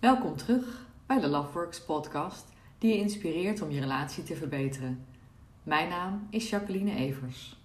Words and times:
Welkom 0.00 0.36
terug 0.36 0.86
bij 1.06 1.20
de 1.20 1.26
Loveworks 1.26 1.84
podcast, 1.84 2.48
die 2.78 2.92
je 2.92 2.98
inspireert 2.98 3.60
om 3.60 3.70
je 3.70 3.80
relatie 3.80 4.22
te 4.22 4.36
verbeteren. 4.36 5.06
Mijn 5.62 5.88
naam 5.88 6.26
is 6.30 6.50
Jacqueline 6.50 6.94
Evers. 6.94 7.56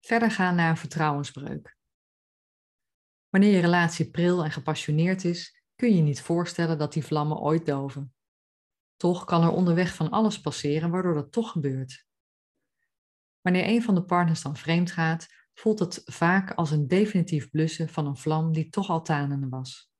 Verder 0.00 0.30
gaan 0.30 0.54
naar 0.54 0.70
een 0.70 0.76
vertrouwensbreuk. 0.76 1.76
Wanneer 3.28 3.50
je 3.50 3.60
relatie 3.60 4.10
pril 4.10 4.44
en 4.44 4.50
gepassioneerd 4.50 5.24
is, 5.24 5.59
kun 5.80 5.96
je 5.96 6.02
niet 6.02 6.20
voorstellen 6.20 6.78
dat 6.78 6.92
die 6.92 7.04
vlammen 7.04 7.38
ooit 7.38 7.66
doven. 7.66 8.14
Toch 8.96 9.24
kan 9.24 9.42
er 9.42 9.50
onderweg 9.50 9.94
van 9.94 10.10
alles 10.10 10.40
passeren 10.40 10.90
waardoor 10.90 11.14
dat 11.14 11.32
toch 11.32 11.50
gebeurt. 11.50 12.06
Wanneer 13.40 13.66
een 13.66 13.82
van 13.82 13.94
de 13.94 14.04
partners 14.04 14.42
dan 14.42 14.56
vreemd 14.56 14.90
gaat, 14.90 15.26
voelt 15.54 15.78
het 15.78 16.02
vaak 16.04 16.52
als 16.52 16.70
een 16.70 16.88
definitief 16.88 17.50
blussen 17.50 17.88
van 17.88 18.06
een 18.06 18.16
vlam 18.16 18.52
die 18.52 18.68
toch 18.68 18.88
al 18.88 19.02
tanende 19.02 19.48
was. 19.48 19.92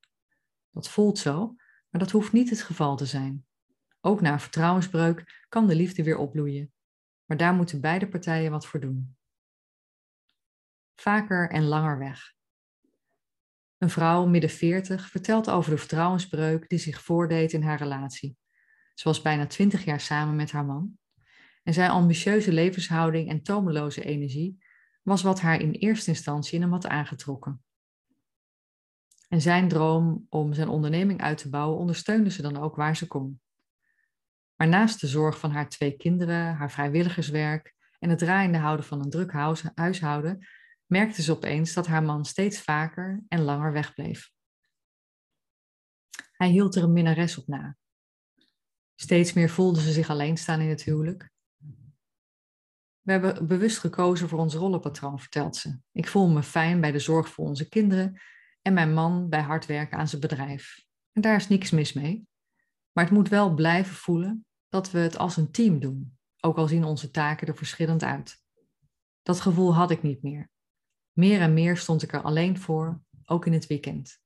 Dat 0.70 0.88
voelt 0.88 1.18
zo, 1.18 1.54
maar 1.90 2.00
dat 2.00 2.10
hoeft 2.10 2.32
niet 2.32 2.50
het 2.50 2.62
geval 2.62 2.96
te 2.96 3.06
zijn. 3.06 3.46
Ook 4.00 4.20
na 4.20 4.32
een 4.32 4.40
vertrouwensbreuk 4.40 5.46
kan 5.48 5.66
de 5.66 5.74
liefde 5.74 6.02
weer 6.02 6.16
opbloeien, 6.16 6.72
maar 7.24 7.36
daar 7.36 7.54
moeten 7.54 7.80
beide 7.80 8.08
partijen 8.08 8.50
wat 8.50 8.66
voor 8.66 8.80
doen. 8.80 9.16
Vaker 10.94 11.50
en 11.50 11.64
langer 11.64 11.98
weg. 11.98 12.38
Een 13.80 13.90
vrouw 13.90 14.26
midden 14.26 14.50
40 14.50 15.08
vertelt 15.08 15.50
over 15.50 15.70
de 15.70 15.78
vertrouwensbreuk 15.78 16.68
die 16.68 16.78
zich 16.78 17.02
voordeed 17.02 17.52
in 17.52 17.62
haar 17.62 17.78
relatie. 17.78 18.36
Ze 18.94 19.04
was 19.04 19.22
bijna 19.22 19.46
20 19.46 19.84
jaar 19.84 20.00
samen 20.00 20.36
met 20.36 20.50
haar 20.50 20.64
man. 20.64 20.98
En 21.62 21.72
zijn 21.72 21.90
ambitieuze 21.90 22.52
levenshouding 22.52 23.28
en 23.28 23.42
tomeloze 23.42 24.04
energie 24.04 24.64
was 25.02 25.22
wat 25.22 25.40
haar 25.40 25.60
in 25.60 25.70
eerste 25.70 26.10
instantie 26.10 26.54
in 26.54 26.60
hem 26.60 26.70
had 26.72 26.86
aangetrokken. 26.86 27.62
En 29.28 29.40
zijn 29.40 29.68
droom 29.68 30.26
om 30.28 30.52
zijn 30.52 30.68
onderneming 30.68 31.22
uit 31.22 31.38
te 31.38 31.48
bouwen 31.48 31.78
ondersteunde 31.78 32.30
ze 32.30 32.42
dan 32.42 32.56
ook 32.56 32.76
waar 32.76 32.96
ze 32.96 33.06
kon. 33.06 33.40
Maar 34.56 34.68
naast 34.68 35.00
de 35.00 35.06
zorg 35.06 35.38
van 35.38 35.50
haar 35.50 35.68
twee 35.68 35.96
kinderen, 35.96 36.54
haar 36.54 36.70
vrijwilligerswerk 36.70 37.74
en 37.98 38.10
het 38.10 38.18
draaiende 38.18 38.58
houden 38.58 38.86
van 38.86 39.00
een 39.00 39.10
druk 39.10 39.32
huishouden, 39.74 40.46
merkte 40.90 41.22
ze 41.22 41.32
opeens 41.32 41.72
dat 41.72 41.86
haar 41.86 42.02
man 42.02 42.24
steeds 42.24 42.60
vaker 42.60 43.22
en 43.28 43.40
langer 43.40 43.72
wegbleef. 43.72 44.30
Hij 46.32 46.48
hield 46.48 46.74
er 46.74 46.82
een 46.82 46.92
minnares 46.92 47.38
op 47.38 47.46
na. 47.46 47.76
Steeds 48.94 49.32
meer 49.32 49.50
voelde 49.50 49.80
ze 49.80 49.92
zich 49.92 50.10
alleen 50.10 50.36
staan 50.36 50.60
in 50.60 50.68
het 50.68 50.82
huwelijk. 50.82 51.30
We 53.00 53.12
hebben 53.12 53.46
bewust 53.46 53.78
gekozen 53.78 54.28
voor 54.28 54.38
ons 54.38 54.54
rollenpatroon, 54.54 55.20
vertelt 55.20 55.56
ze. 55.56 55.78
Ik 55.92 56.08
voel 56.08 56.28
me 56.28 56.42
fijn 56.42 56.80
bij 56.80 56.92
de 56.92 56.98
zorg 56.98 57.28
voor 57.28 57.46
onze 57.46 57.68
kinderen 57.68 58.20
en 58.62 58.74
mijn 58.74 58.94
man 58.94 59.28
bij 59.28 59.42
hard 59.42 59.66
werken 59.66 59.98
aan 59.98 60.08
zijn 60.08 60.20
bedrijf. 60.20 60.86
En 61.12 61.22
daar 61.22 61.36
is 61.36 61.48
niks 61.48 61.70
mis 61.70 61.92
mee. 61.92 62.26
Maar 62.92 63.04
het 63.04 63.12
moet 63.12 63.28
wel 63.28 63.54
blijven 63.54 63.94
voelen 63.94 64.46
dat 64.68 64.90
we 64.90 64.98
het 64.98 65.18
als 65.18 65.36
een 65.36 65.50
team 65.50 65.80
doen, 65.80 66.18
ook 66.40 66.56
al 66.56 66.68
zien 66.68 66.84
onze 66.84 67.10
taken 67.10 67.46
er 67.46 67.56
verschillend 67.56 68.02
uit. 68.02 68.42
Dat 69.22 69.40
gevoel 69.40 69.74
had 69.74 69.90
ik 69.90 70.02
niet 70.02 70.22
meer. 70.22 70.50
Meer 71.20 71.40
en 71.40 71.54
meer 71.54 71.76
stond 71.76 72.02
ik 72.02 72.12
er 72.12 72.22
alleen 72.22 72.58
voor, 72.58 73.02
ook 73.24 73.46
in 73.46 73.52
het 73.52 73.66
weekend. 73.66 74.20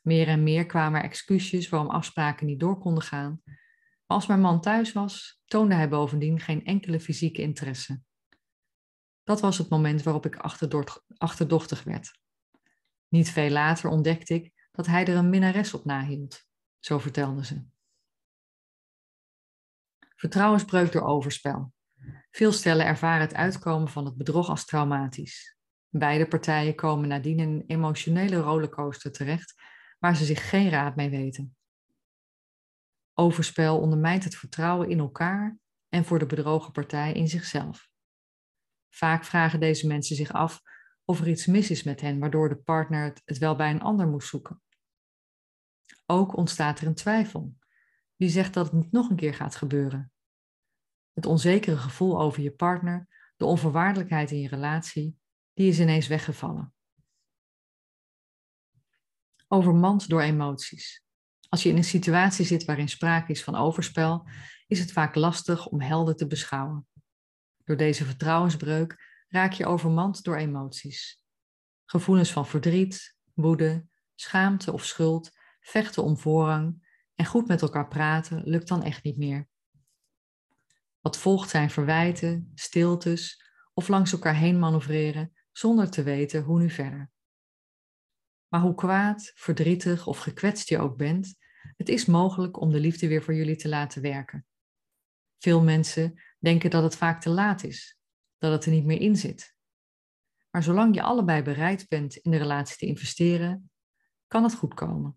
Meer 0.00 0.28
en 0.28 0.42
meer 0.42 0.66
kwamen 0.66 1.00
er 1.00 1.06
excuses 1.06 1.68
waarom 1.68 1.90
afspraken 1.90 2.46
niet 2.46 2.60
door 2.60 2.78
konden 2.78 3.02
gaan. 3.02 3.40
Maar 3.44 3.56
als 4.06 4.26
mijn 4.26 4.40
man 4.40 4.60
thuis 4.60 4.92
was, 4.92 5.42
toonde 5.44 5.74
hij 5.74 5.88
bovendien 5.88 6.40
geen 6.40 6.64
enkele 6.64 7.00
fysieke 7.00 7.42
interesse. 7.42 8.00
Dat 9.22 9.40
was 9.40 9.58
het 9.58 9.68
moment 9.68 10.02
waarop 10.02 10.26
ik 10.26 10.36
achterdochtig 11.16 11.82
werd. 11.82 12.18
Niet 13.08 13.30
veel 13.30 13.50
later 13.50 13.90
ontdekte 13.90 14.34
ik 14.34 14.68
dat 14.70 14.86
hij 14.86 15.06
er 15.06 15.16
een 15.16 15.30
minnares 15.30 15.74
op 15.74 15.84
nahield, 15.84 16.46
zo 16.78 16.98
vertelde 16.98 17.44
ze. 17.44 17.64
Vertrouwensbreuk 20.16 20.92
door 20.92 21.02
overspel. 21.02 21.72
Veel 22.30 22.52
stellen 22.52 22.86
ervaren 22.86 23.20
het 23.20 23.34
uitkomen 23.34 23.88
van 23.88 24.04
het 24.04 24.16
bedrog 24.16 24.48
als 24.48 24.64
traumatisch. 24.64 25.60
Beide 25.94 26.28
partijen 26.28 26.74
komen 26.74 27.08
nadien 27.08 27.38
in 27.38 27.48
een 27.48 27.64
emotionele 27.66 28.36
rollercoaster 28.36 29.12
terecht 29.12 29.54
waar 29.98 30.16
ze 30.16 30.24
zich 30.24 30.48
geen 30.48 30.68
raad 30.68 30.96
mee 30.96 31.10
weten. 31.10 31.56
Overspel 33.14 33.80
ondermijnt 33.80 34.24
het 34.24 34.36
vertrouwen 34.36 34.88
in 34.88 34.98
elkaar 34.98 35.58
en 35.88 36.04
voor 36.04 36.18
de 36.18 36.26
bedrogen 36.26 36.72
partij 36.72 37.12
in 37.12 37.28
zichzelf. 37.28 37.90
Vaak 38.88 39.24
vragen 39.24 39.60
deze 39.60 39.86
mensen 39.86 40.16
zich 40.16 40.32
af 40.32 40.60
of 41.04 41.20
er 41.20 41.28
iets 41.28 41.46
mis 41.46 41.70
is 41.70 41.82
met 41.82 42.00
hen, 42.00 42.18
waardoor 42.18 42.48
de 42.48 42.56
partner 42.56 43.16
het 43.24 43.38
wel 43.38 43.56
bij 43.56 43.70
een 43.70 43.82
ander 43.82 44.08
moest 44.08 44.28
zoeken. 44.28 44.62
Ook 46.06 46.36
ontstaat 46.36 46.80
er 46.80 46.86
een 46.86 46.94
twijfel. 46.94 47.54
Wie 48.16 48.28
zegt 48.28 48.54
dat 48.54 48.64
het 48.64 48.74
niet 48.74 48.92
nog 48.92 49.10
een 49.10 49.16
keer 49.16 49.34
gaat 49.34 49.56
gebeuren? 49.56 50.12
Het 51.12 51.26
onzekere 51.26 51.76
gevoel 51.76 52.20
over 52.20 52.42
je 52.42 52.52
partner, 52.52 53.08
de 53.36 53.44
onvoorwaardelijkheid 53.44 54.30
in 54.30 54.40
je 54.40 54.48
relatie, 54.48 55.20
die 55.54 55.68
is 55.68 55.80
ineens 55.80 56.06
weggevallen. 56.06 56.74
Overmand 59.48 60.08
door 60.08 60.22
emoties. 60.22 61.02
Als 61.48 61.62
je 61.62 61.68
in 61.68 61.76
een 61.76 61.84
situatie 61.84 62.44
zit 62.44 62.64
waarin 62.64 62.88
sprake 62.88 63.32
is 63.32 63.44
van 63.44 63.54
overspel, 63.54 64.28
is 64.66 64.78
het 64.78 64.92
vaak 64.92 65.14
lastig 65.14 65.66
om 65.66 65.80
helder 65.80 66.16
te 66.16 66.26
beschouwen. 66.26 66.86
Door 67.64 67.76
deze 67.76 68.04
vertrouwensbreuk 68.04 69.24
raak 69.28 69.52
je 69.52 69.66
overmand 69.66 70.22
door 70.22 70.36
emoties. 70.36 71.22
Gevoelens 71.84 72.32
van 72.32 72.46
verdriet, 72.46 73.16
woede, 73.34 73.86
schaamte 74.14 74.72
of 74.72 74.84
schuld, 74.84 75.30
vechten 75.60 76.02
om 76.02 76.18
voorrang 76.18 76.90
en 77.14 77.26
goed 77.26 77.46
met 77.46 77.62
elkaar 77.62 77.88
praten 77.88 78.42
lukt 78.44 78.68
dan 78.68 78.82
echt 78.82 79.04
niet 79.04 79.16
meer. 79.16 79.48
Wat 81.00 81.18
volgt 81.18 81.50
zijn 81.50 81.70
verwijten, 81.70 82.52
stiltes 82.54 83.44
of 83.74 83.88
langs 83.88 84.12
elkaar 84.12 84.34
heen 84.34 84.58
manoeuvreren 84.58 85.32
zonder 85.52 85.90
te 85.90 86.02
weten 86.02 86.42
hoe 86.42 86.60
nu 86.60 86.70
verder. 86.70 87.10
Maar 88.48 88.60
hoe 88.60 88.74
kwaad, 88.74 89.32
verdrietig 89.34 90.06
of 90.06 90.18
gekwetst 90.18 90.68
je 90.68 90.78
ook 90.78 90.96
bent, 90.96 91.34
het 91.76 91.88
is 91.88 92.06
mogelijk 92.06 92.60
om 92.60 92.70
de 92.70 92.80
liefde 92.80 93.08
weer 93.08 93.22
voor 93.22 93.34
jullie 93.34 93.56
te 93.56 93.68
laten 93.68 94.02
werken. 94.02 94.46
Veel 95.38 95.62
mensen 95.62 96.22
denken 96.38 96.70
dat 96.70 96.82
het 96.82 96.96
vaak 96.96 97.20
te 97.20 97.30
laat 97.30 97.64
is, 97.64 97.98
dat 98.38 98.52
het 98.52 98.64
er 98.64 98.70
niet 98.70 98.84
meer 98.84 99.00
in 99.00 99.16
zit. 99.16 99.56
Maar 100.50 100.62
zolang 100.62 100.94
je 100.94 101.02
allebei 101.02 101.42
bereid 101.42 101.88
bent 101.88 102.16
in 102.16 102.30
de 102.30 102.36
relatie 102.36 102.76
te 102.76 102.86
investeren, 102.86 103.70
kan 104.26 104.42
het 104.42 104.54
goed 104.54 104.74
komen. 104.74 105.16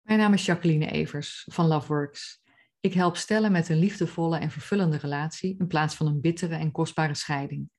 Mijn 0.00 0.20
naam 0.20 0.32
is 0.32 0.44
Jacqueline 0.44 0.90
Evers 0.90 1.46
van 1.50 1.66
Loveworks 1.66 2.42
ik 2.80 2.94
help 2.94 3.16
stellen 3.16 3.52
met 3.52 3.68
een 3.68 3.78
liefdevolle 3.78 4.38
en 4.38 4.50
vervullende 4.50 4.96
relatie 4.96 5.56
in 5.58 5.66
plaats 5.66 5.94
van 5.94 6.06
een 6.06 6.20
bittere 6.20 6.54
en 6.54 6.72
kostbare 6.72 7.14
scheiding. 7.14 7.70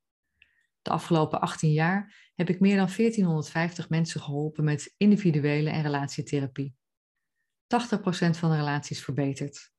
De 0.82 0.90
afgelopen 0.90 1.42
18 1.42 1.72
jaar 1.72 2.32
heb 2.36 2.50
ik 2.50 2.60
meer 2.60 2.76
dan 2.76 2.90
1450 2.96 3.90
mensen 3.90 4.22
geholpen 4.22 4.64
met 4.64 4.94
individuele 4.98 5.70
en 5.70 5.82
relatietherapie. 5.82 6.76
80% 6.76 6.78
van 8.30 8.50
de 8.50 8.56
relaties 8.56 9.04
verbeterd. 9.04 9.72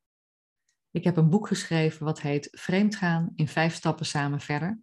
Ik 0.90 1.04
heb 1.04 1.16
een 1.16 1.30
boek 1.30 1.46
geschreven 1.46 2.04
wat 2.04 2.20
heet 2.20 2.48
Vreemdgaan 2.50 3.32
in 3.34 3.48
vijf 3.48 3.74
stappen 3.74 4.06
samen 4.06 4.40
verder. 4.40 4.80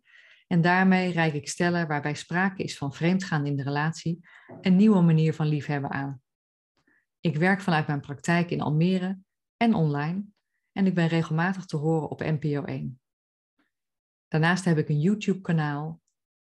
En 0.47 0.61
daarmee 0.61 1.11
reik 1.11 1.33
ik 1.33 1.49
stellen 1.49 1.87
waarbij 1.87 2.15
sprake 2.15 2.63
is 2.63 2.77
van 2.77 2.93
vreemdgaan 2.93 3.45
in 3.45 3.55
de 3.55 3.63
relatie 3.63 4.27
een 4.61 4.75
nieuwe 4.75 5.01
manier 5.01 5.33
van 5.33 5.47
liefhebben 5.47 5.91
aan. 5.91 6.21
Ik 7.19 7.37
werk 7.37 7.61
vanuit 7.61 7.87
mijn 7.87 7.99
praktijk 7.99 8.51
in 8.51 8.61
Almere 8.61 9.19
en 9.57 9.73
online 9.73 10.25
en 10.71 10.85
ik 10.85 10.93
ben 10.95 11.07
regelmatig 11.07 11.65
te 11.65 11.77
horen 11.77 12.09
op 12.09 12.19
NPO 12.19 12.63
1. 12.63 12.99
Daarnaast 14.27 14.65
heb 14.65 14.77
ik 14.77 14.89
een 14.89 14.99
YouTube-kanaal 14.99 16.01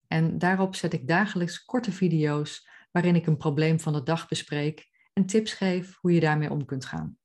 en 0.07 0.38
daarop 0.38 0.75
zet 0.75 0.94
ik 0.94 1.07
dagelijks 1.07 1.65
korte 1.65 1.91
video's 1.91 2.69
waarin 2.91 3.15
ik 3.15 3.27
een 3.27 3.38
probleem 3.38 3.79
van 3.79 3.94
de 3.94 4.03
dag 4.03 4.27
bespreek 4.27 4.89
en 5.13 5.25
tips 5.25 5.53
geef 5.53 5.97
hoe 6.01 6.11
je 6.11 6.19
daarmee 6.19 6.51
om 6.51 6.65
kunt 6.65 6.85
gaan. 6.85 7.17